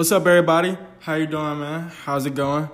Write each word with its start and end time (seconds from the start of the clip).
What's 0.00 0.12
up, 0.12 0.26
everybody? 0.26 0.78
How 1.00 1.16
you 1.16 1.26
doing, 1.26 1.58
man? 1.58 1.90
How's 1.90 2.24
it 2.24 2.34
going? 2.34 2.70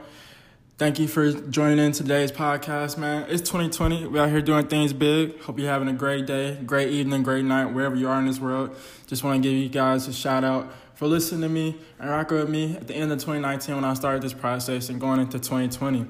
Thank 0.79 1.01
you 1.01 1.09
for 1.09 1.33
joining 1.33 1.85
in 1.85 1.91
today's 1.91 2.31
podcast, 2.31 2.99
man. 2.99 3.27
It's 3.29 3.43
2020. 3.43 4.07
We're 4.07 4.23
out 4.23 4.31
here 4.31 4.41
doing 4.41 4.69
things 4.69 4.93
big. 4.93 5.41
Hope 5.41 5.59
you're 5.59 5.69
having 5.69 5.89
a 5.89 5.93
great 5.93 6.27
day, 6.27 6.57
great 6.65 6.91
evening, 6.91 7.25
great 7.25 7.45
night, 7.45 7.65
wherever 7.65 7.97
you 7.97 8.09
are 8.09 8.21
in 8.21 8.27
this 8.27 8.39
world. 8.39 8.77
Just 9.09 9.25
want 9.25 9.43
to 9.43 9.49
give 9.49 9.59
you 9.59 9.69
guys 9.69 10.07
a 10.07 10.13
shout 10.13 10.45
out 10.45 10.73
for 10.95 11.09
listening 11.09 11.41
to 11.41 11.49
me 11.49 11.81
and 11.99 12.09
rocking 12.09 12.37
with 12.37 12.49
me 12.49 12.77
at 12.77 12.87
the 12.87 12.95
end 12.95 13.11
of 13.11 13.19
2019 13.19 13.75
when 13.75 13.85
I 13.85 13.95
started 13.95 14.23
this 14.23 14.33
process 14.33 14.89
and 14.89 15.01
going 15.01 15.19
into 15.19 15.41
2020. 15.41 16.07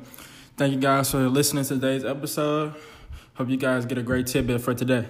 Thank 0.59 0.75
you 0.75 0.79
guys 0.79 1.12
for 1.12 1.30
listening 1.30 1.64
to 1.64 1.77
today's 1.77 2.05
episode. 2.05 2.75
Hope 3.37 3.48
you 3.48 3.57
guys 3.57 3.87
get 3.87 3.96
a 3.96 4.03
great 4.03 4.27
tidbit 4.27 4.61
for 4.61 4.75
today. 4.75 5.07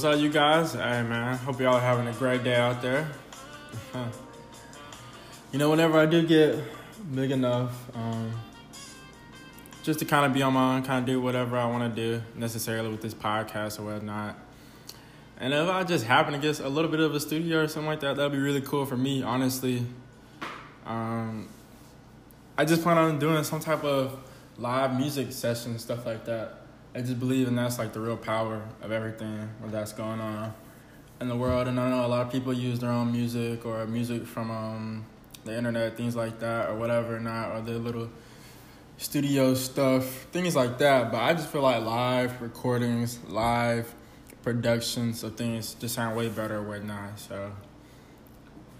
What's 0.00 0.16
up, 0.16 0.18
you 0.18 0.30
guys? 0.30 0.72
Hey, 0.72 1.02
man. 1.02 1.36
Hope 1.36 1.60
y'all 1.60 1.74
are 1.74 1.78
having 1.78 2.06
a 2.06 2.12
great 2.12 2.42
day 2.42 2.56
out 2.56 2.80
there. 2.80 3.06
you 5.52 5.58
know, 5.58 5.68
whenever 5.68 5.98
I 5.98 6.06
do 6.06 6.26
get 6.26 6.58
big 7.14 7.30
enough, 7.30 7.74
um, 7.94 8.32
just 9.82 9.98
to 9.98 10.06
kind 10.06 10.24
of 10.24 10.32
be 10.32 10.40
on 10.40 10.54
my 10.54 10.76
own, 10.76 10.84
kind 10.84 11.00
of 11.00 11.04
do 11.04 11.20
whatever 11.20 11.58
I 11.58 11.66
want 11.66 11.94
to 11.94 12.02
do 12.02 12.22
necessarily 12.34 12.88
with 12.88 13.02
this 13.02 13.12
podcast 13.12 13.78
or 13.78 13.92
whatnot. 13.92 14.38
And 15.36 15.52
if 15.52 15.68
I 15.68 15.84
just 15.84 16.06
happen 16.06 16.32
to 16.32 16.38
get 16.38 16.60
a 16.60 16.68
little 16.70 16.90
bit 16.90 17.00
of 17.00 17.14
a 17.14 17.20
studio 17.20 17.64
or 17.64 17.68
something 17.68 17.86
like 17.86 18.00
that, 18.00 18.16
that'd 18.16 18.32
be 18.32 18.38
really 18.38 18.62
cool 18.62 18.86
for 18.86 18.96
me, 18.96 19.22
honestly. 19.22 19.84
Um, 20.86 21.46
I 22.56 22.64
just 22.64 22.82
plan 22.82 22.96
on 22.96 23.18
doing 23.18 23.44
some 23.44 23.60
type 23.60 23.84
of 23.84 24.18
live 24.56 24.96
music 24.98 25.30
session, 25.32 25.78
stuff 25.78 26.06
like 26.06 26.24
that. 26.24 26.59
I 26.94 27.00
just 27.00 27.20
believe 27.20 27.46
in 27.46 27.54
that's 27.54 27.78
like 27.78 27.92
the 27.92 28.00
real 28.00 28.16
power 28.16 28.62
of 28.82 28.90
everything 28.90 29.48
that's 29.66 29.92
going 29.92 30.20
on 30.20 30.52
in 31.20 31.28
the 31.28 31.36
world. 31.36 31.68
And 31.68 31.78
I 31.78 31.88
know 31.88 32.04
a 32.04 32.08
lot 32.08 32.26
of 32.26 32.32
people 32.32 32.52
use 32.52 32.80
their 32.80 32.90
own 32.90 33.12
music 33.12 33.64
or 33.64 33.86
music 33.86 34.26
from 34.26 34.50
um, 34.50 35.06
the 35.44 35.56
internet, 35.56 35.96
things 35.96 36.16
like 36.16 36.40
that, 36.40 36.68
or 36.68 36.74
whatever, 36.74 37.20
not 37.20 37.52
or 37.52 37.60
their 37.60 37.76
little 37.76 38.10
studio 38.98 39.54
stuff, 39.54 40.04
things 40.32 40.56
like 40.56 40.78
that. 40.78 41.12
But 41.12 41.22
I 41.22 41.32
just 41.32 41.48
feel 41.50 41.62
like 41.62 41.84
live 41.84 42.42
recordings, 42.42 43.20
live 43.28 43.94
productions 44.42 45.22
of 45.22 45.36
things 45.36 45.74
just 45.74 45.94
sound 45.94 46.16
way 46.16 46.28
better 46.28 46.56
or 46.56 46.62
whatnot. 46.62 47.20
So 47.20 47.52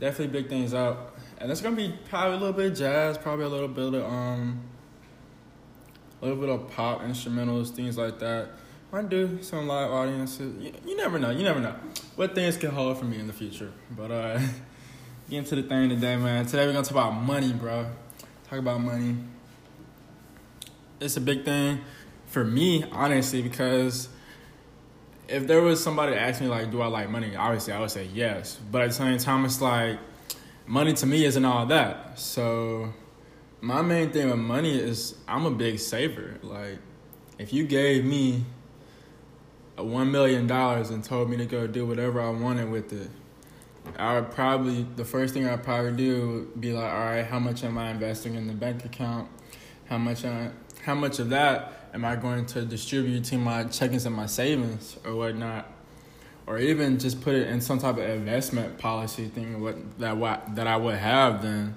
definitely 0.01 0.41
big 0.41 0.51
things 0.51 0.75
up. 0.75 1.17
And 1.39 1.51
it's 1.51 1.61
gonna 1.61 1.77
be 1.77 1.95
probably 2.09 2.37
a 2.37 2.41
little 2.41 2.55
bit 2.55 2.73
of 2.73 2.79
jazz, 2.79 3.19
probably 3.19 3.45
a 3.45 3.49
little 3.49 3.69
bit 3.69 3.95
of 3.95 4.05
um 4.05 4.63
a 6.21 6.25
little 6.25 6.41
bit 6.41 6.49
of 6.49 6.71
pop 6.71 7.03
instrumentals, 7.03 7.71
things 7.71 7.97
like 7.97 8.19
that. 8.19 8.51
Might 8.93 9.09
do 9.09 9.43
some 9.43 9.69
live 9.69 9.91
audiences. 9.91 10.61
You, 10.61 10.73
you 10.85 10.97
never 10.97 11.19
know. 11.19 11.31
You 11.31 11.45
never 11.45 11.61
know 11.61 11.77
what 12.17 12.35
things 12.35 12.57
can 12.57 12.71
hold 12.71 12.99
for 12.99 13.05
me 13.05 13.19
in 13.19 13.27
the 13.27 13.33
future. 13.33 13.73
But 13.97 14.11
uh, 14.11 14.39
get 15.31 15.39
into 15.39 15.57
the 15.57 15.63
thing 15.63 15.89
today, 15.89 16.17
man. 16.17 16.47
Today 16.47 16.67
we're 16.67 16.73
gonna 16.73 16.85
talk 16.85 16.93
about 16.93 17.13
money, 17.13 17.53
bro. 17.53 17.87
Talk 18.49 18.59
about 18.59 18.81
money. 18.81 19.17
It's 20.99 21.17
a 21.17 21.21
big 21.21 21.45
thing 21.45 21.81
for 22.27 22.45
me, 22.45 22.85
honestly, 22.93 23.43
because 23.43 24.09
if 25.29 25.47
there 25.47 25.63
was 25.63 25.83
somebody 25.83 26.13
to 26.13 26.21
ask 26.21 26.41
me 26.41 26.49
like, 26.49 26.71
do 26.71 26.81
I 26.83 26.87
like 26.87 27.09
money? 27.09 27.37
Obviously, 27.37 27.73
I 27.73 27.81
would 27.81 27.91
say 27.91 28.09
yes. 28.13 28.59
But 28.71 28.83
at 28.83 28.89
the 28.89 28.95
same 28.95 29.19
time, 29.19 29.45
it's 29.45 29.61
like 29.61 29.99
money 30.67 30.93
to 30.95 31.07
me 31.07 31.25
isn't 31.25 31.45
all 31.45 31.67
that. 31.67 32.19
So 32.19 32.93
my 33.61 33.83
main 33.83 34.11
thing 34.11 34.31
with 34.31 34.39
money 34.39 34.79
is 34.79 35.15
I'm 35.29 35.47
a 35.47 35.51
big 35.51 35.79
saver. 35.79 36.39
Like, 36.43 36.79
if 37.39 37.53
you 37.53 37.67
gave 37.67 38.05
me 38.05 38.45
a 39.77 39.85
one 39.85 40.11
million 40.11 40.47
dollars 40.47 40.91
and 40.91 41.03
told 41.05 41.31
me 41.31 41.37
to 41.39 41.47
go 41.47 41.67
do 41.67 41.87
whatever 41.87 42.21
I 42.21 42.31
wanted 42.31 42.71
with 42.71 42.93
it, 42.93 43.11
I 43.99 44.15
would 44.15 44.31
probably 44.31 44.87
the 44.97 45.05
first 45.05 45.35
thing 45.35 45.47
I'd 45.47 45.63
probably 45.63 45.93
do 45.93 46.29
would 46.29 46.61
be 46.61 46.73
like, 46.73 46.93
all 46.93 47.01
right, 47.01 47.25
how 47.25 47.39
much 47.39 47.65
am 47.65 47.79
I 47.79 47.91
investing 47.91 48.35
in 48.35 48.47
the 48.47 48.55
bank 48.55 48.85
account? 48.85 49.29
How 49.87 49.99
much 49.99 50.25
I, 50.25 50.51
how 50.83 50.95
much 50.95 51.19
of 51.19 51.31
that 51.31 51.89
am 51.93 52.05
I 52.05 52.17
going 52.17 52.47
to 52.47 52.65
distribute 52.65 53.25
to 53.25 53.37
my 53.37 53.65
checkings 53.65 54.07
and 54.07 54.15
my 54.15 54.27
savings 54.27 54.97
or 55.05 55.15
whatnot? 55.15 55.67
Or 56.47 56.59
even 56.59 56.99
just 56.99 57.21
put 57.21 57.35
it 57.35 57.49
in 57.49 57.61
some 57.61 57.79
type 57.79 57.97
of 57.97 58.05
investment 58.05 58.79
policy 58.79 59.29
thing 59.29 59.61
what 59.61 59.99
that 59.99 60.17
what 60.17 60.57
that 60.57 60.67
I 60.67 60.77
would 60.77 60.97
have 60.97 61.43
then 61.43 61.77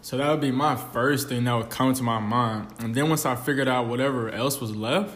so 0.00 0.16
that 0.16 0.30
would 0.30 0.40
be 0.40 0.50
my 0.50 0.76
first 0.76 1.28
thing 1.28 1.44
that 1.44 1.54
would 1.54 1.70
come 1.70 1.92
to 1.92 2.02
my 2.02 2.20
mind. 2.20 2.68
And 2.78 2.94
then 2.94 3.08
once 3.08 3.26
I 3.26 3.34
figured 3.34 3.68
out 3.68 3.88
whatever 3.88 4.30
else 4.30 4.60
was 4.60 4.74
left, 4.74 5.14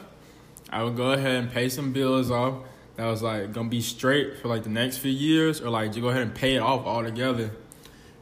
I 0.70 0.82
would 0.82 0.96
go 0.96 1.12
ahead 1.12 1.36
and 1.36 1.50
pay 1.50 1.68
some 1.68 1.92
bills 1.92 2.30
off. 2.30 2.64
That 2.96 3.06
was 3.06 3.22
like 3.22 3.52
gonna 3.52 3.68
be 3.68 3.80
straight 3.80 4.38
for 4.38 4.48
like 4.48 4.64
the 4.64 4.70
next 4.70 4.98
few 4.98 5.10
years, 5.10 5.60
or 5.60 5.70
like 5.70 5.92
to 5.92 6.00
go 6.00 6.08
ahead 6.08 6.22
and 6.22 6.34
pay 6.34 6.56
it 6.56 6.60
off 6.60 6.84
altogether. 6.84 7.50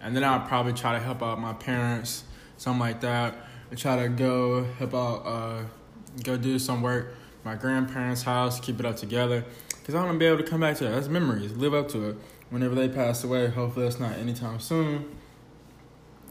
And 0.00 0.14
then 0.14 0.22
I'd 0.22 0.48
probably 0.48 0.72
try 0.72 0.92
to 0.92 1.00
help 1.00 1.22
out 1.22 1.40
my 1.40 1.52
parents, 1.54 2.24
something 2.56 2.80
like 2.80 3.00
that. 3.00 3.36
I 3.72 3.74
try 3.74 4.02
to 4.02 4.08
go 4.08 4.64
help 4.78 4.94
out, 4.94 5.26
uh, 5.26 5.62
go 6.22 6.36
do 6.36 6.58
some 6.58 6.82
work, 6.82 7.14
my 7.44 7.54
grandparents' 7.54 8.22
house, 8.22 8.60
keep 8.60 8.80
it 8.80 8.86
up 8.86 8.96
together. 8.96 9.44
Cause 9.84 9.94
I 9.94 10.04
want 10.04 10.14
to 10.14 10.18
be 10.18 10.26
able 10.26 10.38
to 10.38 10.44
come 10.44 10.60
back 10.60 10.76
to 10.76 10.84
that. 10.84 10.90
That's 10.90 11.08
memories. 11.08 11.52
Live 11.52 11.74
up 11.74 11.88
to 11.88 12.10
it. 12.10 12.16
Whenever 12.50 12.74
they 12.74 12.88
pass 12.88 13.24
away, 13.24 13.48
hopefully 13.48 13.86
it's 13.86 13.98
not 13.98 14.16
anytime 14.18 14.60
soon 14.60 15.16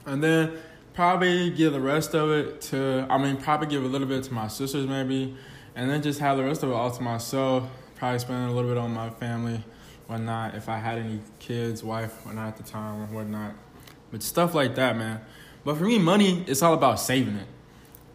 and 0.06 0.24
then 0.24 0.58
probably 0.94 1.50
give 1.50 1.74
the 1.74 1.80
rest 1.80 2.14
of 2.14 2.30
it 2.32 2.60
to 2.60 3.06
I 3.10 3.18
mean 3.18 3.38
probably 3.38 3.68
give 3.68 3.84
a 3.84 3.88
little 3.88 4.08
bit 4.08 4.24
to 4.26 4.34
my 4.34 4.48
sisters 4.48 4.88
maybe, 4.88 5.36
and 5.76 5.90
then 5.90 6.02
just 6.02 6.20
have 6.20 6.38
the 6.38 6.44
rest 6.44 6.64
of 6.64 6.70
it 6.70 6.74
all 6.74 6.92
to 6.92 7.02
myself. 7.02 7.70
Probably 7.96 8.20
spend 8.20 8.50
a 8.50 8.54
little 8.54 8.70
bit 8.70 8.78
on 8.78 8.94
my 8.94 9.10
family, 9.10 9.64
whatnot. 10.08 10.56
If 10.56 10.70
I 10.70 10.78
had 10.78 10.98
any 10.98 11.20
kids, 11.40 11.84
wife, 11.84 12.26
whatnot 12.26 12.48
at 12.48 12.58
the 12.58 12.64
time 12.64 13.02
or 13.02 13.06
whatnot, 13.08 13.54
but 14.12 14.24
stuff 14.24 14.56
like 14.56 14.76
that, 14.76 14.98
man. 14.98 15.22
But 15.64 15.78
for 15.78 15.84
me, 15.84 16.00
money 16.00 16.44
it's 16.48 16.62
all 16.62 16.74
about 16.74 17.00
saving 17.00 17.36
it. 17.36 17.48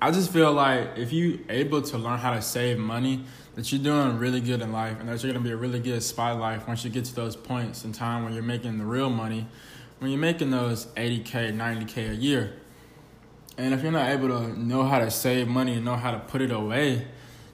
I 0.00 0.10
just 0.10 0.30
feel 0.30 0.52
like 0.52 0.98
if 0.98 1.12
you 1.12 1.44
able 1.48 1.80
to 1.80 1.98
learn 1.98 2.18
how 2.18 2.34
to 2.34 2.42
save 2.42 2.78
money, 2.78 3.24
that 3.54 3.72
you're 3.72 3.82
doing 3.82 4.18
really 4.18 4.40
good 4.40 4.60
in 4.60 4.72
life, 4.72 4.98
and 5.00 5.08
that 5.08 5.22
you're 5.22 5.32
gonna 5.32 5.44
be 5.44 5.52
a 5.52 5.56
really 5.56 5.80
good 5.80 6.02
spot 6.02 6.38
life 6.38 6.66
once 6.66 6.84
you 6.84 6.90
get 6.90 7.04
to 7.06 7.14
those 7.14 7.36
points 7.36 7.84
in 7.84 7.92
time 7.92 8.24
when 8.24 8.34
you're 8.34 8.42
making 8.42 8.76
the 8.78 8.84
real 8.84 9.08
money 9.08 9.46
when 9.98 10.10
you're 10.10 10.20
making 10.20 10.50
those 10.50 10.86
80K, 10.86 11.54
90K 11.54 12.10
a 12.10 12.14
year, 12.14 12.54
and 13.56 13.72
if 13.72 13.82
you're 13.82 13.92
not 13.92 14.08
able 14.08 14.28
to 14.28 14.58
know 14.58 14.84
how 14.84 14.98
to 14.98 15.10
save 15.10 15.46
money 15.46 15.74
and 15.74 15.84
know 15.84 15.96
how 15.96 16.10
to 16.10 16.18
put 16.18 16.40
it 16.40 16.50
away, 16.50 17.06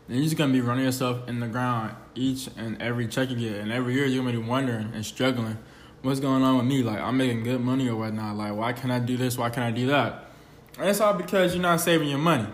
then 0.08 0.16
you're 0.16 0.24
just 0.24 0.36
gonna 0.36 0.52
be 0.52 0.60
running 0.60 0.84
yourself 0.84 1.28
in 1.28 1.40
the 1.40 1.46
ground 1.46 1.94
each 2.14 2.48
and 2.56 2.80
every 2.80 3.06
check 3.06 3.30
you 3.30 3.36
get. 3.36 3.56
And 3.56 3.70
every 3.70 3.94
year 3.94 4.06
you're 4.06 4.24
gonna 4.24 4.36
be 4.36 4.44
wondering 4.44 4.90
and 4.94 5.04
struggling, 5.04 5.58
what's 6.02 6.20
going 6.20 6.42
on 6.42 6.56
with 6.56 6.66
me? 6.66 6.82
Like 6.82 7.00
I'm 7.00 7.16
making 7.16 7.44
good 7.44 7.60
money 7.60 7.88
or 7.88 7.96
whatnot. 7.96 8.36
Like 8.36 8.54
why 8.54 8.72
can't 8.72 8.92
I 8.92 8.98
do 8.98 9.16
this? 9.16 9.36
Why 9.36 9.50
can't 9.50 9.66
I 9.66 9.76
do 9.76 9.88
that? 9.88 10.30
And 10.78 10.88
it's 10.88 11.00
all 11.00 11.14
because 11.14 11.54
you're 11.54 11.62
not 11.62 11.80
saving 11.80 12.08
your 12.08 12.18
money. 12.18 12.48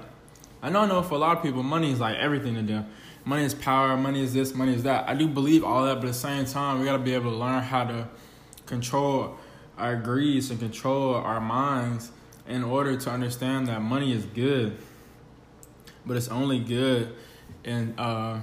I 0.63 0.71
know, 0.71 0.81
I 0.81 0.87
know 0.87 1.03
for 1.03 1.15
a 1.15 1.19
lot 1.19 1.37
of 1.37 1.43
people, 1.43 1.63
money 1.63 1.93
is 1.93 2.01
like 2.01 2.17
everything 2.17 2.57
to 2.57 2.63
them. 2.63 2.87
Money 3.25 3.45
is 3.45 3.55
power, 3.55 3.97
money 3.97 4.23
is 4.23 4.35
this, 4.35 4.55
money 4.55 4.75
is 4.75 4.83
that. 4.83 5.09
I 5.09 5.15
do 5.15 5.29
believe 5.29 5.65
all 5.65 5.85
that, 5.85 5.97
but 5.97 6.05
at 6.05 6.09
the 6.09 6.15
same 6.15 6.45
time, 6.45 6.81
we 6.81 6.85
gotta 6.85 7.03
be 7.03 7.15
able 7.15 7.31
to 7.31 7.37
learn 7.37 7.63
how 7.63 7.85
to 7.85 8.09
control 8.67 9.37
our 9.79 9.97
greeds 9.97 10.51
and 10.51 10.59
control 10.59 11.15
our 11.15 11.41
minds 11.41 12.11
in 12.49 12.63
order 12.63 12.97
to 12.97 13.11
understand 13.11 13.69
that 13.69 13.83
money 13.83 14.13
is 14.13 14.25
good, 14.25 14.77
but 16.05 16.17
it's 16.17 16.29
only 16.29 16.59
good 16.59 17.15
and 17.65 17.99
uh, 17.99 18.39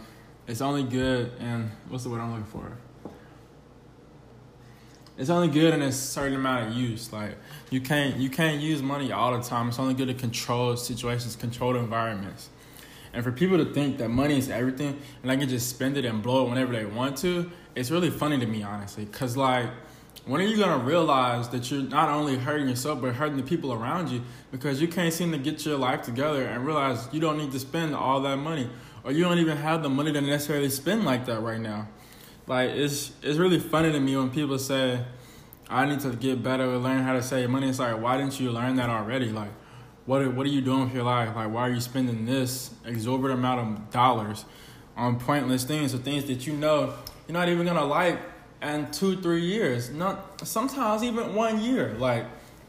it's 0.48 0.62
only 0.62 0.84
good 0.84 1.32
and 1.40 1.72
what's 1.90 2.04
the 2.04 2.10
word 2.10 2.20
I'm 2.20 2.32
looking 2.32 2.46
for? 2.46 2.78
It's 5.18 5.30
only 5.30 5.48
good 5.48 5.74
in 5.74 5.82
a 5.82 5.92
certain 5.92 6.36
amount 6.36 6.70
of 6.70 6.76
use. 6.76 7.14
Like 7.14 7.38
you 7.70 7.80
can't 7.80 8.18
you 8.18 8.30
can't 8.30 8.60
use 8.60 8.82
money 8.82 9.12
all 9.12 9.38
the 9.38 9.44
time. 9.44 9.70
It's 9.70 9.80
only 9.80 9.94
good 9.94 10.08
to 10.08 10.14
control 10.14 10.76
situations, 10.76 11.36
control 11.36 11.76
environments. 11.76 12.50
And 13.14 13.24
for 13.24 13.32
people 13.32 13.58
to 13.60 13.66
think 13.66 14.00
that 14.00 14.10
money 14.10 14.40
is 14.40 14.50
everything 14.50 15.00
and 15.22 15.32
I 15.32 15.36
can 15.36 15.48
just 15.48 15.70
spend 15.70 15.98
it 15.98 16.06
and 16.06 16.24
blow 16.24 16.46
it 16.46 16.50
whenever 16.50 16.74
they 16.74 16.86
want 16.86 17.18
to, 17.20 17.52
it's 17.76 17.92
really 17.92 18.10
funny 18.10 18.40
to 18.40 18.46
me 18.48 18.64
honestly. 18.64 19.06
Cause 19.06 19.38
like 19.38 19.70
when 20.26 20.40
are 20.40 20.46
you 20.46 20.58
gonna 20.58 20.84
realize 20.84 21.50
that 21.50 21.70
you're 21.70 21.82
not 21.82 22.10
only 22.10 22.38
hurting 22.38 22.70
yourself 22.70 23.02
but 23.02 23.14
hurting 23.14 23.38
the 23.38 23.44
people 23.44 23.74
around 23.74 24.10
you 24.10 24.22
because 24.52 24.82
you 24.82 24.88
can't 24.88 25.14
seem 25.14 25.32
to 25.32 25.38
get 25.38 25.66
your 25.66 25.78
life 25.78 26.02
together 26.02 26.44
and 26.46 26.66
realize 26.66 27.08
you 27.12 27.20
don't 27.20 27.38
need 27.38 27.52
to 27.52 27.60
spend 27.60 27.94
all 27.94 28.22
that 28.22 28.38
money 28.38 28.70
or 29.04 29.12
you 29.12 29.24
don't 29.24 29.40
even 29.40 29.58
have 29.58 29.84
the 29.84 29.90
money 29.90 30.14
to 30.14 30.22
necessarily 30.22 30.70
spend 30.70 31.04
like 31.04 31.26
that 31.26 31.42
right 31.42 31.60
now. 31.60 31.88
Like 32.48 32.72
it's 32.72 33.12
it's 33.22 33.38
really 33.38 33.60
funny 33.60 33.92
to 33.92 34.00
me 34.00 34.16
when 34.16 34.30
people 34.30 34.58
say, 34.60 35.04
"I 35.70 35.86
need 35.86 36.00
to 36.02 36.10
get 36.12 36.44
better 36.44 36.78
learn 36.78 37.04
how 37.04 37.14
to 37.14 37.24
save 37.24 37.50
money." 37.50 37.70
It's 37.70 37.80
like, 37.80 38.02
why 38.02 38.18
didn't 38.18 38.40
you 38.40 38.52
learn 38.52 38.76
that 38.78 38.90
already? 38.90 39.30
Like, 39.30 39.52
what 40.06 40.22
are, 40.22 40.30
what 40.30 40.46
are 40.46 40.50
you 40.50 40.62
doing 40.62 40.86
with 40.86 40.94
your 40.94 41.04
life? 41.04 41.36
Like, 41.36 41.52
why 41.52 41.68
are 41.68 41.72
you 41.72 41.80
spending 41.80 42.26
this 42.26 42.72
exorbitant 42.86 43.40
amount 43.40 43.60
of 43.62 43.92
dollars 43.92 44.46
on 44.98 45.20
pointless 45.20 45.64
things 45.64 45.94
or 45.94 45.98
things 46.00 46.26
that 46.26 46.46
you 46.46 46.54
know 46.54 46.94
you're 47.28 47.34
not 47.34 47.50
even 47.50 47.66
gonna 47.66 47.86
like 47.86 48.20
in 48.64 48.92
two, 48.92 49.22
three 49.22 49.46
years. 49.46 49.90
Not 49.90 50.48
sometimes 50.48 51.04
even 51.04 51.36
one 51.36 51.62
year. 51.62 51.96
Like 51.98 52.26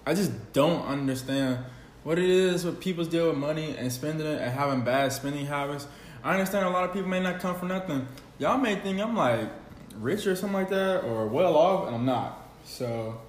I 0.06 0.14
just 0.14 0.52
don't 0.52 0.84
understand 0.86 1.58
what 2.02 2.18
it 2.18 2.28
is 2.28 2.64
with 2.64 2.80
people's 2.80 3.08
deal 3.08 3.28
with 3.28 3.38
money 3.38 3.74
and 3.76 3.90
spending 3.90 4.26
it 4.26 4.40
and 4.40 4.52
having 4.52 4.82
bad 4.82 5.12
spending 5.12 5.46
habits. 5.46 5.86
I 6.22 6.32
understand 6.32 6.66
a 6.66 6.70
lot 6.70 6.84
of 6.84 6.92
people 6.92 7.08
may 7.08 7.20
not 7.20 7.40
come 7.40 7.56
from 7.58 7.68
nothing. 7.68 8.06
Y'all 8.38 8.58
may 8.58 8.76
think 8.76 9.00
I'm 9.00 9.16
like 9.16 9.48
rich 9.96 10.26
or 10.26 10.36
something 10.36 10.54
like 10.54 10.70
that 10.70 11.04
or 11.04 11.26
well 11.26 11.56
off, 11.56 11.86
and 11.86 11.96
I'm 11.96 12.04
not. 12.04 12.48
So, 12.64 13.20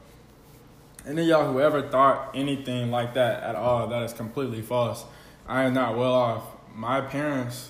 any 1.06 1.23
y'all 1.23 1.51
who 1.51 1.59
ever 1.59 1.89
thought 1.89 2.31
anything 2.33 2.91
like 2.91 3.13
that 3.13 3.44
at 3.44 3.56
all, 3.56 3.88
that 3.88 4.03
is 4.03 4.13
completely 4.13 4.62
false. 4.62 5.06
I 5.47 5.63
am 5.63 5.73
not 5.73 5.97
well 5.97 6.13
off. 6.13 6.44
My 6.73 7.01
parents, 7.01 7.69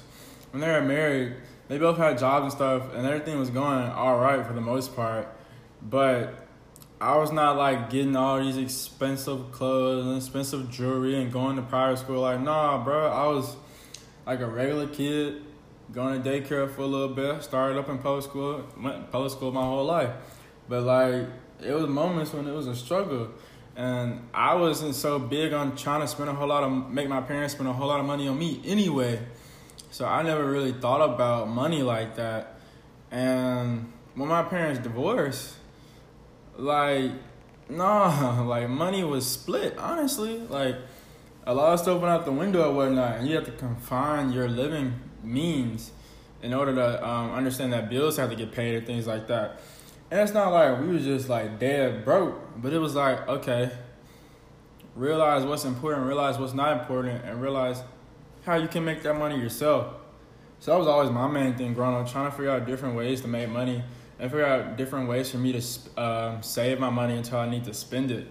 when 0.51 0.61
they 0.61 0.71
were 0.71 0.81
married, 0.81 1.35
they 1.67 1.77
both 1.77 1.97
had 1.97 2.17
jobs 2.17 2.43
and 2.43 2.51
stuff, 2.51 2.93
and 2.93 3.05
everything 3.05 3.39
was 3.39 3.49
going 3.49 3.89
all 3.89 4.19
right 4.19 4.45
for 4.45 4.53
the 4.53 4.61
most 4.61 4.95
part. 4.95 5.27
But 5.81 6.45
I 6.99 7.17
was 7.17 7.31
not 7.31 7.57
like 7.57 7.89
getting 7.89 8.15
all 8.15 8.41
these 8.41 8.57
expensive 8.57 9.51
clothes 9.51 10.05
and 10.05 10.17
expensive 10.17 10.71
jewelry 10.71 11.21
and 11.21 11.31
going 11.31 11.55
to 11.57 11.61
private 11.61 11.97
school. 11.97 12.21
Like, 12.21 12.39
nah, 12.39 12.83
bro. 12.83 13.07
I 13.07 13.27
was 13.27 13.55
like 14.25 14.39
a 14.39 14.47
regular 14.47 14.87
kid, 14.87 15.43
going 15.91 16.21
to 16.21 16.29
daycare 16.29 16.69
for 16.71 16.81
a 16.81 16.85
little 16.85 17.13
bit. 17.13 17.43
Started 17.43 17.77
up 17.77 17.89
in 17.89 17.97
public 17.97 18.23
school, 18.23 18.63
went 18.81 19.11
public 19.11 19.31
school 19.31 19.51
my 19.51 19.63
whole 19.63 19.85
life. 19.85 20.11
But 20.69 20.83
like, 20.83 21.27
it 21.61 21.73
was 21.73 21.87
moments 21.87 22.33
when 22.33 22.47
it 22.47 22.53
was 22.53 22.67
a 22.67 22.75
struggle, 22.75 23.29
and 23.75 24.27
I 24.33 24.55
wasn't 24.55 24.95
so 24.95 25.19
big 25.19 25.53
on 25.53 25.75
trying 25.75 26.01
to 26.01 26.07
spend 26.07 26.29
a 26.29 26.33
whole 26.33 26.47
lot 26.47 26.63
of 26.63 26.91
make 26.91 27.09
my 27.09 27.21
parents 27.21 27.53
spend 27.53 27.69
a 27.69 27.73
whole 27.73 27.87
lot 27.87 27.99
of 27.99 28.05
money 28.05 28.27
on 28.27 28.37
me 28.37 28.61
anyway. 28.65 29.19
So 29.95 30.05
I 30.05 30.23
never 30.23 30.43
really 30.43 30.73
thought 30.73 30.99
about 30.99 31.47
money 31.47 31.81
like 31.81 32.17
that. 32.17 32.57
And 33.11 33.93
when 34.13 34.27
my 34.27 34.43
parents 34.43 34.81
divorced, 34.81 35.55
like, 36.57 37.11
nah, 37.69 38.43
like 38.43 38.67
money 38.69 39.05
was 39.05 39.25
split, 39.25 39.77
honestly. 39.77 40.39
Like 40.49 40.75
a 41.47 41.53
lot 41.53 41.75
of 41.75 41.79
stuff 41.79 42.01
went 42.01 42.11
out 42.11 42.25
the 42.25 42.33
window 42.33 42.67
and 42.67 42.75
whatnot, 42.75 43.19
and 43.19 43.27
you 43.29 43.35
have 43.35 43.45
to 43.45 43.51
confine 43.51 44.33
your 44.33 44.49
living 44.49 44.99
means 45.23 45.91
in 46.41 46.53
order 46.53 46.75
to 46.75 47.07
um, 47.07 47.31
understand 47.31 47.71
that 47.71 47.89
bills 47.89 48.17
have 48.17 48.29
to 48.31 48.35
get 48.35 48.51
paid 48.51 48.75
and 48.75 48.85
things 48.85 49.07
like 49.07 49.27
that. 49.27 49.61
And 50.11 50.19
it's 50.19 50.33
not 50.33 50.51
like 50.51 50.77
we 50.81 50.89
was 50.89 51.05
just 51.05 51.29
like 51.29 51.57
dead 51.57 52.03
broke, 52.03 52.61
but 52.61 52.73
it 52.73 52.79
was 52.79 52.95
like, 52.95 53.25
okay, 53.29 53.71
realize 54.93 55.45
what's 55.45 55.63
important, 55.63 56.05
realize 56.05 56.37
what's 56.37 56.53
not 56.53 56.81
important, 56.81 57.23
and 57.23 57.41
realize 57.41 57.81
how 58.45 58.55
you 58.55 58.67
can 58.67 58.85
make 58.85 59.01
that 59.03 59.15
money 59.15 59.37
yourself. 59.37 59.93
So 60.59 60.71
that 60.71 60.77
was 60.77 60.87
always 60.87 61.09
my 61.09 61.27
main 61.27 61.55
thing 61.55 61.73
growing 61.73 61.95
up, 61.95 62.09
trying 62.09 62.29
to 62.29 62.31
figure 62.31 62.51
out 62.51 62.65
different 62.65 62.95
ways 62.95 63.21
to 63.21 63.27
make 63.27 63.49
money 63.49 63.83
and 64.19 64.31
figure 64.31 64.45
out 64.45 64.77
different 64.77 65.09
ways 65.09 65.29
for 65.29 65.37
me 65.37 65.51
to 65.51 65.99
uh, 65.99 66.41
save 66.41 66.79
my 66.79 66.89
money 66.89 67.17
until 67.17 67.39
I 67.39 67.49
need 67.49 67.65
to 67.65 67.73
spend 67.73 68.11
it. 68.11 68.27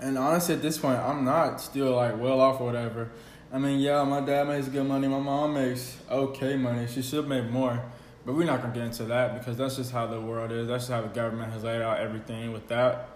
And 0.00 0.18
honestly, 0.18 0.54
at 0.54 0.62
this 0.62 0.78
point, 0.78 0.98
I'm 0.98 1.24
not 1.24 1.60
still 1.60 1.94
like 1.94 2.18
well 2.18 2.40
off 2.40 2.60
or 2.60 2.64
whatever. 2.64 3.10
I 3.52 3.58
mean, 3.58 3.80
yeah, 3.80 4.02
my 4.04 4.20
dad 4.20 4.48
makes 4.48 4.68
good 4.68 4.86
money. 4.86 5.08
My 5.08 5.18
mom 5.18 5.54
makes 5.54 5.96
okay 6.10 6.56
money. 6.56 6.86
She 6.86 7.02
should 7.02 7.28
make 7.28 7.44
more. 7.50 7.82
But 8.24 8.34
we're 8.34 8.44
not 8.44 8.62
gonna 8.62 8.74
get 8.74 8.84
into 8.84 9.04
that 9.04 9.38
because 9.38 9.56
that's 9.56 9.76
just 9.76 9.92
how 9.92 10.06
the 10.06 10.20
world 10.20 10.52
is. 10.52 10.68
That's 10.68 10.84
just 10.84 10.92
how 10.92 11.00
the 11.00 11.08
government 11.08 11.52
has 11.52 11.64
laid 11.64 11.82
out 11.82 11.98
everything 11.98 12.52
with 12.52 12.68
that. 12.68 13.08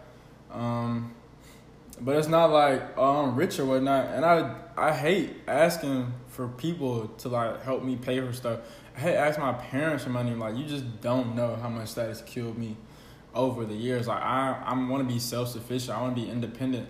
Um, 0.50 1.14
but 2.00 2.16
it's 2.16 2.28
not 2.28 2.50
like 2.50 2.82
oh, 2.96 3.24
I'm 3.24 3.36
rich 3.36 3.58
or 3.58 3.66
whatnot. 3.66 4.06
And 4.06 4.24
I 4.24 4.54
I 4.76 4.92
hate 4.92 5.36
asking 5.46 6.12
for 6.28 6.48
people 6.48 7.08
to 7.18 7.28
like 7.28 7.62
help 7.62 7.82
me 7.82 7.96
pay 7.96 8.20
for 8.20 8.32
stuff. 8.32 8.60
I 8.96 9.00
hate 9.00 9.16
asking 9.16 9.44
my 9.44 9.52
parents 9.52 10.04
for 10.04 10.10
money. 10.10 10.34
Like 10.34 10.56
you 10.56 10.64
just 10.64 11.00
don't 11.00 11.36
know 11.36 11.56
how 11.56 11.68
much 11.68 11.94
that 11.94 12.08
has 12.08 12.22
killed 12.22 12.58
me 12.58 12.76
over 13.34 13.64
the 13.64 13.74
years. 13.74 14.08
Like 14.08 14.22
I 14.22 14.60
I 14.64 14.88
want 14.88 15.06
to 15.06 15.12
be 15.12 15.20
self 15.20 15.48
sufficient. 15.48 15.96
I 15.96 16.02
want 16.02 16.16
to 16.16 16.22
be 16.22 16.28
independent. 16.28 16.88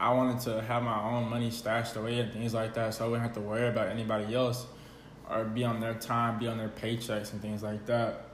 I 0.00 0.12
wanted 0.12 0.40
to 0.42 0.62
have 0.62 0.82
my 0.82 1.02
own 1.02 1.28
money 1.28 1.50
stashed 1.50 1.96
away 1.96 2.20
and 2.20 2.32
things 2.32 2.54
like 2.54 2.74
that, 2.74 2.94
so 2.94 3.04
I 3.04 3.08
wouldn't 3.08 3.26
have 3.26 3.34
to 3.34 3.40
worry 3.40 3.66
about 3.68 3.88
anybody 3.88 4.34
else 4.34 4.66
or 5.28 5.44
be 5.44 5.64
on 5.64 5.80
their 5.80 5.94
time, 5.94 6.38
be 6.38 6.46
on 6.46 6.56
their 6.56 6.68
paychecks 6.68 7.32
and 7.32 7.42
things 7.42 7.62
like 7.62 7.84
that. 7.86 8.26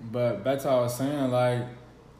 But 0.00 0.44
that's 0.44 0.64
how 0.64 0.78
I 0.78 0.80
was 0.82 0.96
saying, 0.96 1.30
like 1.30 1.66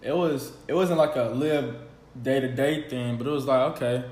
it 0.03 0.15
was 0.15 0.53
it 0.69 0.75
wasn't 0.75 0.99
like 0.99 1.17
a 1.17 1.31
live 1.35 1.77
day 2.21 2.41
to 2.41 2.49
day 2.49 2.89
thing, 2.89 3.17
but 3.17 3.27
it 3.27 3.31
was 3.31 3.47
like 3.47 3.77
okay. 3.77 4.05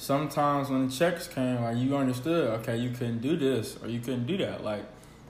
Sometimes 0.00 0.70
when 0.70 0.88
the 0.88 0.90
checks 0.94 1.28
came, 1.28 1.60
like 1.60 1.76
you 1.76 1.94
understood, 1.94 2.60
okay, 2.60 2.74
you 2.78 2.88
couldn't 2.88 3.20
do 3.20 3.36
this 3.36 3.76
or 3.82 3.88
you 3.90 4.00
couldn't 4.00 4.24
do 4.24 4.38
that. 4.38 4.64
Like 4.64 4.86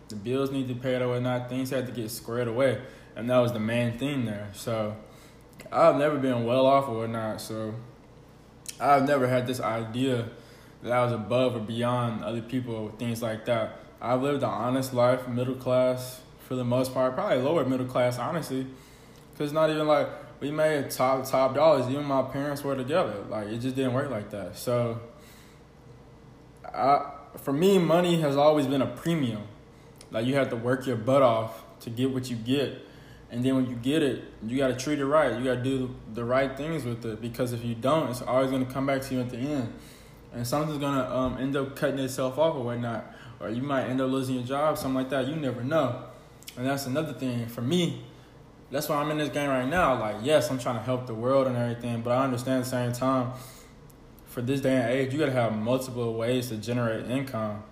the 0.06 0.14
bills 0.14 0.52
need 0.52 0.69
to 0.69 0.76
pay 0.76 0.94
or 0.94 1.08
whatnot. 1.08 1.49
Things 1.49 1.70
had 1.70 1.87
to 1.87 1.93
get 1.93 2.08
squared 2.08 2.46
away, 2.46 2.81
and 3.17 3.28
that 3.28 3.38
was 3.38 3.52
the 3.52 3.58
main 3.58 3.99
thing 3.99 4.26
there. 4.26 4.49
So 4.52 4.94
I've 5.72 5.96
never 5.96 6.19
been 6.19 6.44
well 6.44 6.67
off 6.67 6.88
or 6.88 6.99
whatnot. 6.99 7.40
So 7.40 7.75
I've 8.78 9.08
never 9.08 9.26
had 9.26 9.49
this 9.49 9.58
idea 9.58 10.28
that 10.84 10.93
I 10.93 11.02
was 11.02 11.14
above 11.14 11.56
or 11.56 11.61
beyond 11.61 12.23
other 12.23 12.40
people, 12.40 12.90
things 12.96 13.20
like 13.20 13.46
that. 13.46 13.76
I've 14.00 14.23
lived 14.23 14.44
an 14.44 14.50
honest 14.50 14.94
life, 14.94 15.26
middle 15.26 15.56
class 15.56 16.20
for 16.46 16.55
the 16.55 16.64
most 16.64 16.94
part, 16.94 17.16
probably 17.16 17.38
lower 17.38 17.64
middle 17.64 17.87
class, 17.87 18.20
honestly, 18.20 18.69
because 19.32 19.52
not 19.52 19.69
even 19.69 19.88
like 19.88 20.08
we 20.40 20.50
made 20.50 20.90
top 20.90 21.28
top 21.28 21.54
dollars. 21.54 21.88
Even 21.88 22.04
my 22.04 22.22
parents 22.22 22.64
were 22.64 22.76
together. 22.76 23.25
Like 23.28 23.48
it 23.48 23.58
just 23.58 23.76
didn't 23.76 23.92
work 23.92 24.10
like 24.10 24.31
that. 24.31 24.56
So, 24.56 25.00
I 26.64 27.12
for 27.37 27.52
me, 27.52 27.78
money 27.78 28.20
has 28.20 28.37
always 28.37 28.66
been 28.66 28.82
a 28.82 28.87
premium. 28.87 29.42
Like 30.10 30.26
you 30.26 30.34
have 30.34 30.50
to 30.50 30.56
work 30.56 30.87
your 30.87 30.96
butt 30.96 31.22
off 31.22 31.64
to 31.81 31.90
get 31.90 32.10
what 32.10 32.31
you 32.31 32.37
get. 32.37 32.87
And 33.31 33.44
then 33.44 33.54
when 33.54 33.70
you 33.70 33.76
get 33.76 34.02
it, 34.02 34.25
you 34.44 34.56
got 34.56 34.69
to 34.69 34.76
treat 34.76 34.98
it 34.98 35.06
right. 35.06 35.38
You 35.38 35.44
got 35.44 35.54
to 35.54 35.62
do 35.62 35.94
the 36.14 36.25
right 36.25 36.56
things 36.56 36.84
with 36.84 37.06
it 37.06 37.20
because 37.20 37.52
if 37.52 37.64
you 37.64 37.76
don't, 37.76 38.10
it's 38.10 38.22
always 38.22 38.50
to 38.50 38.64
come 38.64 38.87
back 38.87 39.02
to 39.02 39.14
you 39.14 39.20
at 39.20 39.31
the 39.31 39.37
end 39.37 39.72
and 40.32 40.46
something's 40.46 40.78
gonna 40.78 41.14
um, 41.14 41.38
end 41.38 41.56
up 41.56 41.76
cutting 41.76 41.98
itself 41.98 42.38
off 42.38 42.54
or 42.54 42.64
whatnot, 42.64 43.12
or 43.40 43.50
you 43.50 43.62
might 43.62 43.87
end 43.87 44.00
up 44.00 44.10
losing 44.10 44.37
your 44.37 44.44
job, 44.44 44.78
something 44.78 44.94
like 44.94 45.10
that. 45.10 45.26
You 45.26 45.37
never 45.37 45.62
know, 45.62 46.04
and 46.56 46.66
that's 46.66 46.87
another 46.87 47.12
thing 47.12 47.46
for 47.46 47.62
me. 47.62 48.04
That's 48.70 48.88
why 48.88 48.96
I'm 48.96 49.11
in 49.11 49.19
this 49.19 49.31
game 49.31 49.49
right 49.49 49.69
now. 49.69 49.99
Like, 49.99 50.17
yes, 50.22 50.50
I'm 50.50 50.58
trying 50.58 50.76
to 50.76 50.82
help 50.82 51.06
the 51.06 51.14
world 51.14 51.46
and 51.46 51.56
everything, 51.56 52.02
but 52.02 52.12
I 52.12 52.25
understand 52.25 52.58
at 52.58 52.64
the 52.64 52.70
same 52.70 52.93
time, 52.93 53.32
for 54.26 54.43
this 54.43 54.61
day 54.61 54.76
and 54.76 54.90
age, 54.90 55.12
you 55.12 55.19
gotta 55.19 55.32
have 55.32 55.56
multiple 55.56 56.14
ways 56.14 56.50
to 56.50 56.56
generate 56.56 57.11
income, 57.11 57.64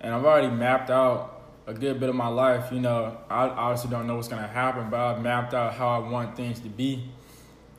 and 0.00 0.12
I've 0.12 0.24
already 0.24 0.48
mapped 0.48 0.90
out 0.90 1.42
a 1.66 1.72
good 1.72 2.00
bit 2.00 2.08
of 2.08 2.16
my 2.16 2.26
life. 2.26 2.72
You 2.72 2.80
know, 2.80 3.16
I 3.30 3.48
obviously 3.48 3.90
don't 3.90 4.08
know 4.08 4.16
what's 4.16 4.26
gonna 4.26 4.48
happen, 4.48 4.90
but 4.90 4.98
I've 4.98 5.22
mapped 5.22 5.54
out 5.54 5.74
how 5.74 5.88
I 5.88 5.98
want 5.98 6.36
things 6.36 6.58
to 6.60 6.68
be 6.68 7.08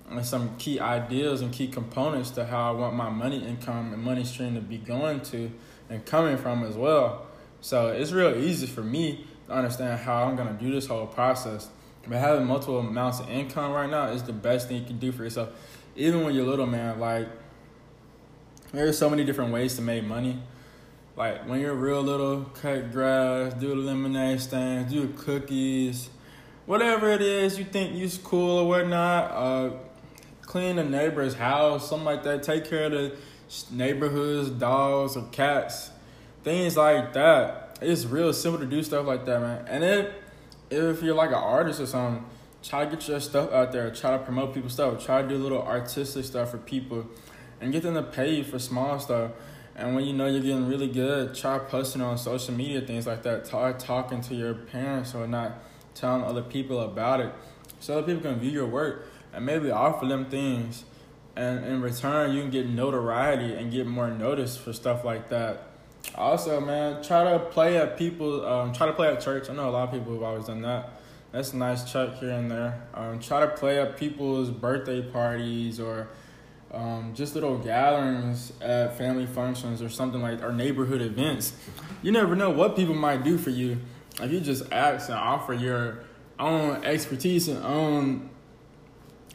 and 0.10 0.26
some 0.26 0.56
key 0.58 0.80
ideas 0.80 1.42
and 1.42 1.52
key 1.52 1.68
components 1.68 2.30
to 2.32 2.46
how 2.46 2.70
I 2.70 2.72
want 2.72 2.96
my 2.96 3.10
money 3.10 3.46
income 3.46 3.94
and 3.94 4.04
money 4.04 4.24
stream 4.24 4.56
to 4.56 4.62
be 4.62 4.78
going 4.78 5.22
to 5.22 5.52
and 5.90 6.06
coming 6.06 6.38
from 6.38 6.64
as 6.64 6.76
well. 6.76 7.26
So 7.62 7.90
it's 7.90 8.12
real 8.12 8.36
easy 8.36 8.68
for 8.68 8.84
me 8.84 9.26
to 9.48 9.54
understand 9.54 10.00
how 10.02 10.26
I'm 10.26 10.36
gonna 10.36 10.58
do 10.60 10.72
this 10.72 10.88
whole 10.88 11.08
process. 11.08 11.70
But 12.08 12.18
having 12.18 12.46
multiple 12.46 12.80
amounts 12.80 13.20
of 13.20 13.30
income 13.30 13.72
right 13.72 13.90
now 13.90 14.08
is 14.08 14.24
the 14.24 14.34
best 14.34 14.68
thing 14.68 14.82
you 14.82 14.86
can 14.86 15.00
do 15.00 15.12
for 15.12 15.24
yourself. 15.24 15.50
Even 15.96 16.24
when 16.24 16.36
you're 16.36 16.46
little, 16.46 16.66
man, 16.66 17.00
like 17.00 17.28
there's 18.72 18.98
so 18.98 19.10
many 19.10 19.24
different 19.24 19.54
ways 19.54 19.76
to 19.76 19.82
make 19.82 20.04
money. 20.04 20.40
Like 21.16 21.48
when 21.48 21.62
you're 21.62 21.76
real 21.76 22.02
little, 22.02 22.46
cut 22.46 22.92
grass, 22.92 23.54
do 23.54 23.70
the 23.70 23.76
lemonade 23.76 24.42
stands, 24.42 24.92
do 24.92 25.08
cookies, 25.10 26.10
whatever 26.66 27.10
it 27.12 27.22
is 27.22 27.60
you 27.60 27.66
think 27.66 27.96
you's 27.96 28.18
cool 28.18 28.60
or 28.60 28.68
whatnot. 28.68 29.32
Uh, 29.32 29.70
clean 30.42 30.80
a 30.80 30.84
neighbor's 30.84 31.36
house, 31.36 31.90
something 31.90 32.06
like 32.06 32.24
that. 32.24 32.44
Take 32.44 32.66
care 32.66 32.86
of 32.86 32.92
the 32.92 33.16
neighborhood's 33.72 34.50
dogs 34.50 35.16
or 35.16 35.28
cats, 35.32 35.92
things 36.44 36.76
like 36.76 37.14
that. 37.14 37.78
It's 37.82 38.06
real 38.06 38.34
simple 38.34 38.60
to 38.60 38.66
do 38.66 38.82
stuff 38.82 39.06
like 39.06 39.26
that, 39.26 39.40
man. 39.40 39.66
And 39.68 39.84
if 39.84 40.14
if 40.74 41.02
you're 41.02 41.16
like 41.16 41.30
an 41.30 41.36
artist 41.36 41.80
or 41.80 41.86
something, 41.86 42.26
try 42.62 42.86
to 42.86 42.96
get 42.96 43.08
your 43.08 43.20
stuff 43.20 43.52
out 43.52 43.72
there. 43.72 43.92
Try 43.92 44.18
to 44.18 44.24
promote 44.24 44.54
people's 44.54 44.74
stuff. 44.74 45.04
Try 45.04 45.22
to 45.22 45.28
do 45.28 45.38
little 45.38 45.62
artistic 45.62 46.26
stuff 46.26 46.52
for 46.52 46.58
people, 46.58 47.08
and 47.62 47.72
get 47.72 47.84
them 47.84 47.96
to 47.96 48.04
pay 48.04 48.36
you 48.36 48.44
for 48.44 48.60
small 48.60 49.00
stuff. 49.00 49.32
And 49.76 49.96
when 49.96 50.06
you 50.06 50.14
know 50.14 50.28
you're 50.28 50.42
getting 50.42 50.68
really 50.68 50.88
good, 50.88 51.34
try 51.34 51.58
posting 51.58 52.02
on 52.02 52.18
social 52.18 52.54
media, 52.54 52.82
things 52.82 53.08
like 53.08 53.24
that. 53.24 53.50
Try 53.50 53.74
talking 53.74 54.22
to 54.22 54.36
your 54.36 54.54
parents 54.54 55.16
or 55.16 55.28
not, 55.28 55.64
telling 55.96 56.24
other 56.24 56.44
people 56.44 56.80
about 56.82 57.20
it, 57.20 57.34
so 57.80 57.98
other 57.98 58.14
people 58.14 58.32
can 58.32 58.40
view 58.40 58.52
your 58.52 58.68
work 58.68 59.08
and 59.34 59.46
maybe 59.46 59.72
offer 59.72 60.06
them 60.06 60.26
things 60.26 60.86
and 61.36 61.66
in 61.66 61.82
return 61.82 62.34
you 62.34 62.42
can 62.42 62.52
get 62.52 62.68
notoriety 62.68 63.54
and 63.54 63.72
get 63.72 63.88
more 63.88 64.10
notice 64.10 64.56
for 64.56 64.72
stuff 64.72 65.04
like 65.04 65.30
that 65.30 65.70
also 66.16 66.60
man 66.60 67.02
try 67.04 67.24
to 67.32 67.40
play 67.40 67.78
at 67.78 67.98
people 67.98 68.46
um, 68.46 68.74
try 68.74 68.88
to 68.88 68.94
play 68.94 69.08
at 69.08 69.22
church. 69.22 69.50
I 69.50 69.54
know 69.54 69.70
a 69.70 69.72
lot 69.72 69.90
of 69.90 69.92
people 69.92 70.14
have 70.14 70.24
always 70.24 70.46
done 70.46 70.62
that. 70.62 71.02
That's 71.32 71.54
a 71.54 71.58
nice 71.58 71.92
check 71.92 72.16
here 72.16 72.32
and 72.32 72.52
there. 72.52 72.84
Um, 72.94 73.20
try 73.20 73.40
to 73.42 73.48
play 73.48 73.80
at 73.80 73.98
people's 73.98 74.52
birthday 74.52 75.02
parties 75.02 75.80
or 75.80 76.10
um, 76.72 77.14
just 77.16 77.36
little 77.36 77.58
gatherings 77.58 78.54
at 78.62 78.98
family 78.98 79.26
functions 79.26 79.82
or 79.82 79.90
something 79.90 80.22
like 80.22 80.44
or 80.44 80.52
neighborhood 80.52 81.02
events. 81.02 81.54
You 82.02 82.12
never 82.12 82.36
know 82.36 82.50
what 82.50 82.76
people 82.76 82.96
might 82.96 83.24
do 83.24 83.38
for 83.38 83.50
you. 83.50 83.80
If 84.22 84.32
you 84.32 84.40
just 84.40 84.72
ask 84.72 85.10
and 85.10 85.18
offer 85.18 85.54
your 85.54 86.04
own 86.40 86.84
expertise 86.84 87.48
and 87.48 87.64
own 87.64 88.30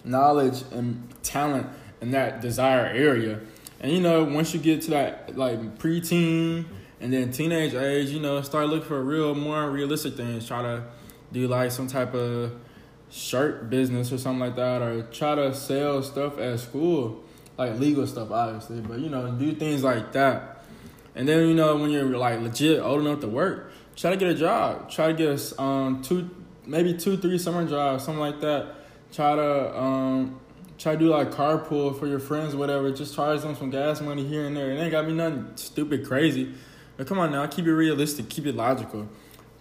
knowledge 0.04 0.62
and 0.72 1.08
talent 1.22 1.66
in 2.00 2.10
that 2.12 2.40
desired 2.40 2.96
area. 2.96 3.40
And 3.80 3.92
you 3.92 4.00
know, 4.00 4.24
once 4.24 4.52
you 4.54 4.60
get 4.60 4.82
to 4.82 4.90
that 4.90 5.36
like 5.36 5.78
preteen 5.78 6.66
and 7.00 7.12
then 7.12 7.30
teenage 7.30 7.74
age, 7.74 8.10
you 8.10 8.20
know, 8.20 8.42
start 8.42 8.68
looking 8.68 8.88
for 8.88 9.02
real 9.02 9.34
more 9.34 9.70
realistic 9.70 10.14
things. 10.14 10.46
Try 10.46 10.62
to 10.62 10.84
do 11.32 11.46
like 11.46 11.70
some 11.70 11.86
type 11.86 12.14
of 12.14 12.52
shirt 13.10 13.70
business 13.70 14.12
or 14.12 14.18
something 14.18 14.40
like 14.40 14.56
that, 14.56 14.82
or 14.82 15.02
try 15.02 15.34
to 15.34 15.54
sell 15.54 16.02
stuff 16.02 16.38
at 16.38 16.58
school, 16.58 17.22
like 17.56 17.78
legal 17.78 18.06
stuff, 18.06 18.30
obviously. 18.30 18.80
But 18.80 18.98
you 18.98 19.08
know, 19.08 19.30
do 19.32 19.54
things 19.54 19.84
like 19.84 20.12
that. 20.12 20.64
And 21.14 21.28
then 21.28 21.48
you 21.48 21.54
know, 21.54 21.76
when 21.76 21.90
you're 21.90 22.04
like 22.16 22.40
legit 22.40 22.80
old 22.80 23.00
enough 23.02 23.20
to 23.20 23.28
work, 23.28 23.72
try 23.96 24.10
to 24.10 24.16
get 24.16 24.28
a 24.28 24.34
job. 24.34 24.90
Try 24.90 25.08
to 25.08 25.14
get 25.14 25.52
a 25.52 25.62
um 25.62 26.02
two, 26.02 26.28
maybe 26.66 26.94
two, 26.94 27.16
three 27.16 27.38
summer 27.38 27.66
jobs, 27.66 28.04
something 28.04 28.20
like 28.20 28.40
that. 28.40 28.74
Try 29.12 29.36
to 29.36 29.78
um 29.78 30.40
try 30.78 30.92
to 30.92 30.98
do 30.98 31.08
like 31.08 31.30
carpool 31.30 31.98
for 31.98 32.06
your 32.06 32.20
friends, 32.20 32.54
whatever. 32.54 32.90
Just 32.92 33.14
charge 33.14 33.42
them 33.42 33.54
some 33.56 33.70
gas 33.70 34.00
money 34.00 34.24
here 34.24 34.46
and 34.46 34.56
there. 34.56 34.70
It 34.70 34.78
ain't 34.78 34.92
got 34.92 35.06
me 35.06 35.12
nothing 35.12 35.50
stupid 35.56 36.06
crazy. 36.06 36.54
But 36.96 37.06
come 37.06 37.18
on 37.18 37.32
now, 37.32 37.46
keep 37.46 37.66
it 37.66 37.74
realistic, 37.74 38.28
keep 38.28 38.46
it 38.46 38.54
logical, 38.54 39.08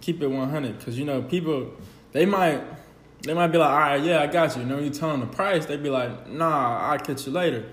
keep 0.01 0.21
it 0.21 0.27
one 0.27 0.49
hundred. 0.49 0.79
Cause 0.79 0.97
you 0.97 1.05
know 1.05 1.21
people, 1.21 1.73
they 2.11 2.25
might 2.25 2.61
they 3.23 3.33
might 3.33 3.47
be 3.47 3.57
like, 3.57 3.69
all 3.69 3.79
right, 3.79 4.03
yeah, 4.03 4.21
I 4.21 4.27
got 4.27 4.55
you. 4.55 4.61
You 4.61 4.67
know, 4.67 4.79
you 4.79 4.91
tell 4.91 5.09
them 5.09 5.21
the 5.21 5.27
price, 5.27 5.65
they 5.65 5.75
be 5.77 5.89
like, 5.89 6.29
nah, 6.29 6.91
I'll 6.91 6.99
catch 6.99 7.25
you 7.25 7.31
later. 7.31 7.65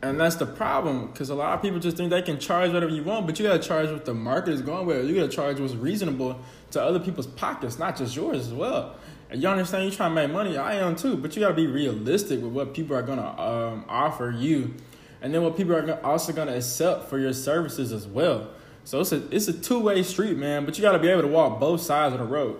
And 0.00 0.20
that's 0.20 0.36
the 0.36 0.46
problem, 0.46 1.08
because 1.08 1.28
a 1.30 1.34
lot 1.34 1.54
of 1.54 1.62
people 1.62 1.80
just 1.80 1.96
think 1.96 2.10
they 2.10 2.22
can 2.22 2.38
charge 2.38 2.72
whatever 2.72 2.92
you 2.92 3.02
want, 3.02 3.26
but 3.26 3.38
you 3.40 3.46
gotta 3.46 3.58
charge 3.58 3.90
what 3.90 4.04
the 4.04 4.14
market 4.14 4.52
is 4.52 4.62
going 4.62 4.86
with. 4.86 5.08
You 5.08 5.14
gotta 5.16 5.28
charge 5.28 5.58
what's 5.58 5.74
reasonable 5.74 6.38
to 6.70 6.80
other 6.80 7.00
people's 7.00 7.26
pockets, 7.26 7.78
not 7.78 7.96
just 7.96 8.14
yours 8.14 8.46
as 8.46 8.52
well. 8.52 8.94
You 9.32 9.46
understand 9.48 9.84
you 9.84 9.90
trying 9.90 10.10
to 10.10 10.14
make 10.14 10.30
money, 10.30 10.56
I 10.56 10.76
am 10.76 10.96
too, 10.96 11.16
but 11.16 11.36
you 11.36 11.40
gotta 11.40 11.54
be 11.54 11.66
realistic 11.66 12.40
with 12.40 12.52
what 12.52 12.72
people 12.72 12.96
are 12.96 13.02
gonna 13.02 13.38
um, 13.38 13.84
offer 13.86 14.34
you, 14.36 14.74
and 15.20 15.34
then 15.34 15.42
what 15.42 15.56
people 15.56 15.74
are 15.74 16.04
also 16.04 16.32
gonna 16.32 16.56
accept 16.56 17.10
for 17.10 17.18
your 17.18 17.34
services 17.34 17.92
as 17.92 18.06
well. 18.06 18.48
So 18.84 19.00
it's 19.00 19.12
a 19.12 19.28
it's 19.30 19.46
a 19.48 19.52
two 19.52 19.80
way 19.80 20.02
street, 20.02 20.38
man. 20.38 20.64
But 20.64 20.78
you 20.78 20.82
gotta 20.82 20.98
be 20.98 21.08
able 21.08 21.22
to 21.22 21.28
walk 21.28 21.60
both 21.60 21.82
sides 21.82 22.14
of 22.14 22.20
the 22.20 22.26
road. 22.26 22.58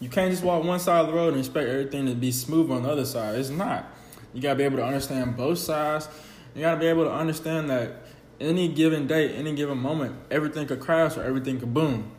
You 0.00 0.08
can't 0.08 0.30
just 0.30 0.42
walk 0.42 0.64
one 0.64 0.80
side 0.80 1.00
of 1.00 1.08
the 1.08 1.12
road 1.12 1.34
and 1.34 1.38
expect 1.38 1.68
everything 1.68 2.06
to 2.06 2.14
be 2.14 2.32
smooth 2.32 2.70
on 2.70 2.82
the 2.82 2.90
other 2.90 3.04
side. 3.04 3.38
It's 3.38 3.50
not. 3.50 3.86
You 4.32 4.40
gotta 4.40 4.56
be 4.56 4.64
able 4.64 4.78
to 4.78 4.84
understand 4.84 5.36
both 5.36 5.58
sides. 5.58 6.08
You 6.54 6.62
gotta 6.62 6.80
be 6.80 6.86
able 6.86 7.04
to 7.04 7.12
understand 7.12 7.68
that 7.68 8.04
any 8.40 8.68
given 8.68 9.06
day, 9.06 9.34
any 9.34 9.54
given 9.54 9.76
moment, 9.76 10.16
everything 10.30 10.66
could 10.66 10.80
crash 10.80 11.18
or 11.18 11.22
everything 11.22 11.60
could 11.60 11.74
boom. 11.74 12.10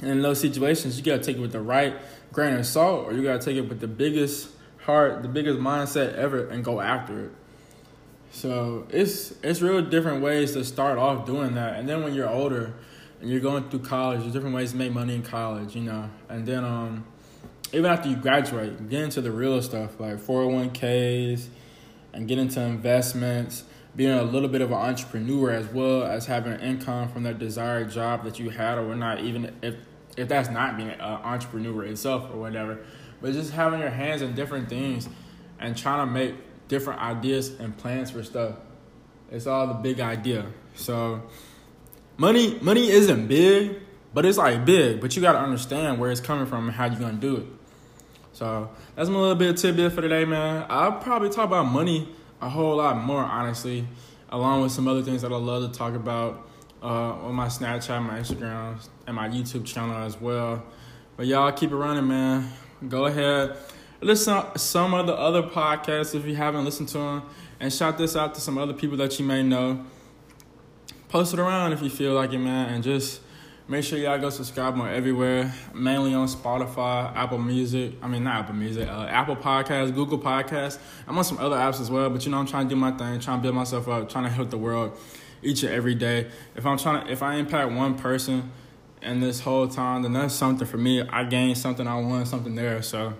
And 0.00 0.10
in 0.10 0.22
those 0.22 0.40
situations, 0.40 0.96
you 0.96 1.04
gotta 1.04 1.22
take 1.22 1.38
it 1.38 1.40
with 1.40 1.52
the 1.52 1.60
right 1.60 1.96
grain 2.32 2.54
of 2.54 2.66
salt, 2.66 3.06
or 3.06 3.12
you 3.12 3.22
gotta 3.22 3.42
take 3.42 3.56
it 3.56 3.68
with 3.68 3.80
the 3.80 3.88
biggest 3.88 4.50
heart, 4.84 5.22
the 5.22 5.28
biggest 5.28 5.58
mindset 5.58 6.14
ever, 6.14 6.48
and 6.48 6.64
go 6.64 6.80
after 6.80 7.26
it. 7.26 7.30
So 8.30 8.86
it's 8.90 9.34
it's 9.42 9.62
real 9.62 9.82
different 9.82 10.22
ways 10.22 10.52
to 10.52 10.64
start 10.64 10.98
off 10.98 11.26
doing 11.26 11.54
that, 11.54 11.78
and 11.78 11.88
then 11.88 12.02
when 12.02 12.14
you're 12.14 12.28
older 12.28 12.74
and 13.20 13.30
you're 13.30 13.40
going 13.40 13.68
through 13.68 13.80
college, 13.80 14.20
there's 14.20 14.32
different 14.32 14.54
ways 14.54 14.72
to 14.72 14.76
make 14.76 14.92
money 14.92 15.14
in 15.14 15.22
college, 15.22 15.74
you 15.74 15.82
know. 15.82 16.08
And 16.28 16.46
then 16.46 16.64
um, 16.64 17.04
even 17.72 17.86
after 17.86 18.08
you 18.08 18.16
graduate, 18.16 18.88
get 18.88 19.02
into 19.02 19.20
the 19.20 19.32
real 19.32 19.60
stuff 19.60 19.98
like 19.98 20.18
401ks 20.18 21.48
and 22.12 22.28
get 22.28 22.38
into 22.38 22.60
investments, 22.60 23.64
being 23.96 24.12
a 24.12 24.22
little 24.22 24.48
bit 24.48 24.60
of 24.60 24.70
an 24.70 24.76
entrepreneur 24.76 25.50
as 25.50 25.66
well 25.68 26.04
as 26.04 26.26
having 26.26 26.52
an 26.52 26.60
income 26.60 27.08
from 27.08 27.24
that 27.24 27.38
desired 27.38 27.90
job 27.90 28.24
that 28.24 28.38
you 28.38 28.50
had 28.50 28.78
or 28.78 28.94
not 28.94 29.20
even 29.20 29.52
if 29.62 29.74
if 30.18 30.28
that's 30.28 30.50
not 30.50 30.76
being 30.76 30.90
an 30.90 31.00
entrepreneur 31.00 31.84
itself 31.84 32.30
or 32.32 32.38
whatever, 32.38 32.80
but 33.20 33.32
just 33.32 33.52
having 33.52 33.80
your 33.80 33.90
hands 33.90 34.20
in 34.20 34.34
different 34.34 34.68
things 34.68 35.08
and 35.58 35.76
trying 35.76 36.06
to 36.06 36.12
make 36.12 36.34
different 36.68 37.00
ideas 37.00 37.50
and 37.60 37.76
plans 37.76 38.10
for 38.10 38.22
stuff. 38.22 38.56
It's 39.30 39.46
all 39.46 39.66
the 39.68 39.74
big 39.74 40.00
idea. 40.00 40.46
So 40.74 41.22
money 42.16 42.58
money 42.60 42.90
isn't 42.90 43.28
big, 43.28 43.80
but 44.12 44.26
it's 44.26 44.38
like 44.38 44.64
big. 44.64 45.00
But 45.00 45.14
you 45.14 45.22
gotta 45.22 45.38
understand 45.38 45.98
where 45.98 46.10
it's 46.10 46.20
coming 46.20 46.46
from 46.46 46.68
and 46.68 46.76
how 46.76 46.86
you're 46.86 47.00
gonna 47.00 47.14
do 47.14 47.36
it. 47.36 47.46
So 48.32 48.70
that's 48.94 49.08
my 49.08 49.18
little 49.18 49.34
bit 49.34 49.50
of 49.50 49.56
tidbit 49.56 49.92
for 49.92 50.00
today, 50.00 50.24
man. 50.24 50.66
I'll 50.68 50.92
probably 50.92 51.28
talk 51.28 51.46
about 51.46 51.64
money 51.64 52.08
a 52.40 52.48
whole 52.48 52.76
lot 52.76 52.96
more, 52.96 53.22
honestly, 53.22 53.86
along 54.30 54.62
with 54.62 54.72
some 54.72 54.86
other 54.86 55.02
things 55.02 55.22
that 55.22 55.32
I 55.32 55.36
love 55.36 55.70
to 55.70 55.76
talk 55.76 55.94
about 55.94 56.48
uh, 56.82 56.86
on 56.86 57.34
my 57.34 57.46
Snapchat, 57.46 58.02
my 58.02 58.20
Instagram, 58.20 58.78
and 59.06 59.16
my 59.16 59.28
YouTube 59.28 59.64
channel 59.64 59.96
as 59.96 60.20
well. 60.20 60.64
But 61.16 61.26
y'all 61.26 61.50
keep 61.52 61.70
it 61.70 61.76
running, 61.76 62.06
man. 62.06 62.50
Go 62.88 63.06
ahead, 63.06 63.56
listen 64.00 64.34
to 64.34 64.58
some 64.58 64.94
of 64.94 65.06
the 65.06 65.14
other 65.14 65.42
podcasts 65.42 66.14
if 66.14 66.24
you 66.26 66.36
haven't 66.36 66.64
listened 66.64 66.88
to 66.90 66.98
them, 66.98 67.22
and 67.58 67.72
shout 67.72 67.98
this 67.98 68.14
out 68.16 68.34
to 68.34 68.40
some 68.40 68.56
other 68.58 68.72
people 68.72 68.96
that 68.98 69.18
you 69.18 69.24
may 69.24 69.42
know 69.42 69.84
post 71.08 71.32
it 71.32 71.40
around 71.40 71.72
if 71.72 71.82
you 71.82 71.90
feel 71.90 72.12
like 72.14 72.32
it, 72.32 72.38
man, 72.38 72.72
and 72.72 72.84
just 72.84 73.20
make 73.66 73.84
sure 73.84 73.98
y'all 73.98 74.18
go 74.18 74.30
subscribe 74.30 74.74
more 74.74 74.88
everywhere, 74.88 75.52
mainly 75.74 76.14
on 76.14 76.28
Spotify, 76.28 77.14
Apple 77.14 77.38
Music. 77.38 77.94
I 78.02 78.08
mean, 78.08 78.24
not 78.24 78.40
Apple 78.40 78.54
Music, 78.54 78.88
uh, 78.88 79.06
Apple 79.08 79.36
Podcasts, 79.36 79.94
Google 79.94 80.18
Podcasts. 80.18 80.78
I'm 81.06 81.16
on 81.16 81.24
some 81.24 81.38
other 81.38 81.56
apps 81.56 81.80
as 81.80 81.90
well, 81.90 82.10
but 82.10 82.24
you 82.24 82.30
know, 82.30 82.38
I'm 82.38 82.46
trying 82.46 82.68
to 82.68 82.74
do 82.74 82.80
my 82.80 82.92
thing, 82.92 83.20
trying 83.20 83.38
to 83.38 83.42
build 83.42 83.54
myself 83.54 83.88
up, 83.88 84.08
trying 84.08 84.24
to 84.24 84.30
help 84.30 84.50
the 84.50 84.58
world 84.58 84.96
each 85.42 85.62
and 85.62 85.72
every 85.72 85.94
day. 85.94 86.30
If 86.56 86.66
I'm 86.66 86.78
trying 86.78 87.06
to, 87.06 87.12
if 87.12 87.22
I 87.22 87.34
impact 87.34 87.72
one 87.72 87.96
person 87.96 88.50
in 89.02 89.20
this 89.20 89.40
whole 89.40 89.68
time, 89.68 90.02
then 90.02 90.12
that's 90.12 90.34
something 90.34 90.66
for 90.66 90.78
me. 90.78 91.02
I 91.02 91.24
gained 91.24 91.58
something, 91.58 91.86
I 91.86 91.96
won 91.96 92.26
something 92.26 92.54
there. 92.54 92.82
So, 92.82 93.14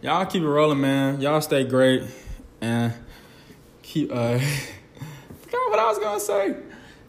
y'all 0.00 0.26
keep 0.26 0.42
it 0.42 0.48
rolling, 0.48 0.80
man. 0.80 1.20
Y'all 1.20 1.40
stay 1.40 1.64
great 1.64 2.04
and 2.60 2.92
keep. 3.82 4.10
uh 4.12 4.38
Forgot 5.40 5.70
what 5.70 5.78
I 5.78 5.86
was 5.86 5.98
gonna 5.98 6.20
say. 6.20 6.56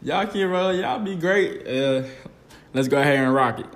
Y'all 0.02 0.26
keep 0.26 0.48
rolling. 0.48 0.80
Y'all 0.80 0.98
be 0.98 1.14
great. 1.14 1.66
Uh, 1.66 2.04
let's 2.72 2.88
go 2.88 3.00
ahead 3.00 3.18
and 3.18 3.34
rock 3.34 3.60
it. 3.60 3.66